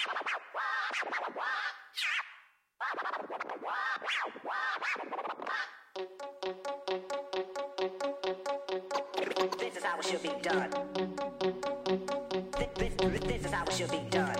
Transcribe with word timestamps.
This 0.00 0.08
is 9.76 9.84
how 9.84 9.98
it 9.98 10.04
should 10.06 10.22
be 10.22 10.32
done. 10.40 10.70
This, 12.78 12.94
this, 12.96 13.20
this 13.20 13.44
is 13.44 13.52
how 13.52 13.64
it 13.64 13.72
should 13.74 13.90
be 13.90 14.00
done. 14.08 14.39